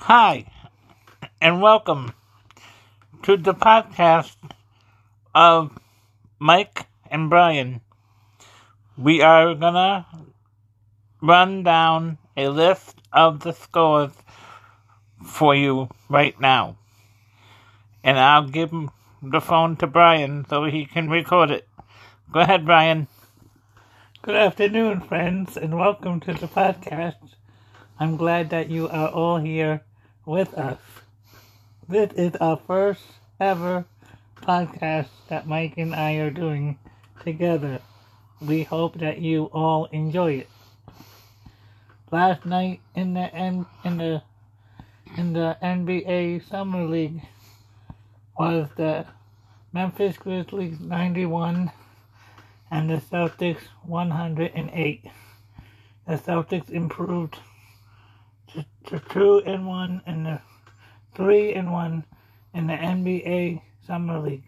Hi, 0.00 0.46
and 1.42 1.60
welcome 1.60 2.14
to 3.22 3.36
the 3.36 3.52
podcast 3.52 4.36
of 5.34 5.78
Mike 6.38 6.86
and 7.10 7.28
Brian. 7.28 7.82
We 8.96 9.20
are 9.20 9.54
gonna 9.54 10.06
run 11.20 11.62
down 11.62 12.16
a 12.34 12.48
list 12.48 12.96
of 13.12 13.40
the 13.40 13.52
scores 13.52 14.14
for 15.22 15.54
you 15.54 15.90
right 16.08 16.40
now. 16.40 16.78
And 18.02 18.18
I'll 18.18 18.48
give 18.48 18.72
the 19.22 19.40
phone 19.42 19.76
to 19.76 19.86
Brian 19.86 20.46
so 20.48 20.64
he 20.64 20.86
can 20.86 21.10
record 21.10 21.50
it. 21.50 21.68
Go 22.32 22.40
ahead, 22.40 22.64
Brian. 22.64 23.06
Good 24.22 24.36
afternoon, 24.36 25.02
friends, 25.02 25.58
and 25.58 25.76
welcome 25.76 26.20
to 26.20 26.32
the 26.32 26.48
podcast. 26.48 27.34
I'm 28.00 28.16
glad 28.16 28.50
that 28.50 28.70
you 28.70 28.88
are 28.88 29.08
all 29.08 29.38
here 29.38 29.82
with 30.24 30.54
us. 30.54 30.78
This 31.88 32.12
is 32.12 32.36
our 32.36 32.56
first 32.56 33.02
ever 33.40 33.86
podcast 34.36 35.08
that 35.28 35.48
Mike 35.48 35.74
and 35.78 35.92
I 35.92 36.12
are 36.18 36.30
doing 36.30 36.78
together. 37.24 37.80
We 38.40 38.62
hope 38.62 39.00
that 39.00 39.18
you 39.18 39.46
all 39.46 39.86
enjoy 39.86 40.34
it. 40.34 40.48
Last 42.12 42.46
night 42.46 42.80
in 42.94 43.14
the 43.14 43.36
in, 43.36 43.66
in 43.82 43.98
the 43.98 44.22
in 45.16 45.32
the 45.32 45.56
NBA 45.60 46.48
Summer 46.48 46.84
League 46.84 47.22
was 48.38 48.68
the 48.76 49.06
Memphis 49.72 50.16
Grizzlies 50.16 50.78
91 50.78 51.72
and 52.70 52.90
the 52.90 52.98
Celtics 52.98 53.62
108. 53.82 55.04
The 56.06 56.14
Celtics 56.14 56.70
improved 56.70 57.38
to 58.86 58.98
2 58.98 59.42
and 59.46 59.66
1 59.66 60.02
and 60.06 60.26
the 60.26 60.40
3 61.14 61.54
and 61.54 61.72
1 61.72 62.04
in 62.54 62.66
the 62.66 62.74
NBA 62.74 63.62
Summer 63.86 64.18
League. 64.18 64.44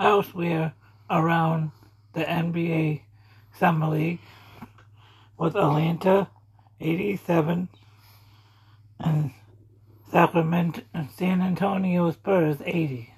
Elsewhere 0.00 0.74
around 1.10 1.72
the 2.12 2.24
NBA 2.24 3.02
Summer 3.58 3.88
League 3.88 4.20
was 5.36 5.54
Atlanta 5.54 6.28
87 6.80 7.68
and 9.00 9.30
Sacramento 10.10 10.82
and 10.92 11.10
San 11.10 11.40
Antonio 11.40 12.10
Spurs 12.10 12.58
80. 12.64 13.12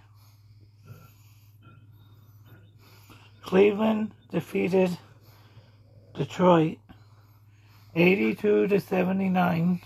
Cleveland 3.43 4.13
defeated 4.31 4.97
Detroit 6.15 6.79
82 7.97 8.67
to 8.67 8.81
79. 8.81 9.81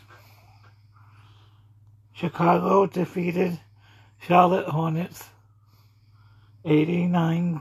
Chicago 2.14 2.86
defeated 2.86 3.60
Charlotte 4.18 4.66
Hornets 4.66 5.24
89 6.64 7.60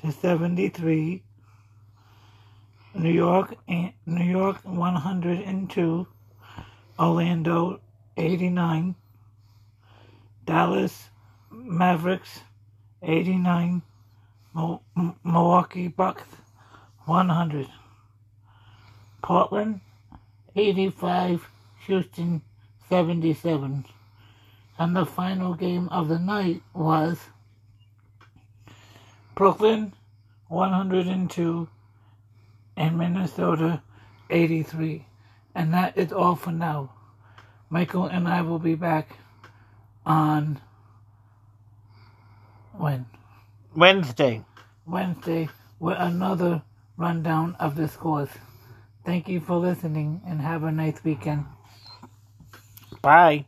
to 0.00 0.12
73. 0.12 1.24
New 2.94 3.10
York 3.10 3.56
eh, 3.68 3.90
New 4.06 4.24
York 4.24 4.58
102. 4.62 6.06
Orlando 7.00 7.80
89. 8.16 8.94
Dallas 10.46 11.10
Mavericks 11.50 12.42
89. 13.02 13.82
Milwaukee 15.24 15.88
Bucks 15.88 16.24
100. 17.06 17.79
Portland 19.22 19.80
85. 20.56 21.46
Houston 21.86 22.42
77. 22.88 23.84
And 24.78 24.96
the 24.96 25.06
final 25.06 25.54
game 25.54 25.88
of 25.88 26.08
the 26.08 26.18
night 26.18 26.62
was 26.74 27.18
Brooklyn 29.34 29.92
102 30.48 31.68
and 32.76 32.98
Minnesota 32.98 33.82
83. 34.30 35.06
And 35.54 35.74
that 35.74 35.96
is 35.98 36.12
all 36.12 36.36
for 36.36 36.52
now. 36.52 36.92
Michael 37.68 38.06
and 38.06 38.26
I 38.26 38.42
will 38.42 38.58
be 38.58 38.74
back 38.74 39.16
on 40.06 40.60
when? 42.72 43.06
Wednesday. 43.74 44.44
Wednesday 44.86 45.48
with 45.78 45.96
another 45.98 46.62
rundown 46.96 47.56
of 47.60 47.74
the 47.76 47.88
scores. 47.88 48.30
Thank 49.04 49.28
you 49.28 49.40
for 49.40 49.56
listening 49.56 50.20
and 50.26 50.40
have 50.40 50.62
a 50.64 50.72
nice 50.72 51.02
weekend. 51.04 51.46
Bye. 53.02 53.46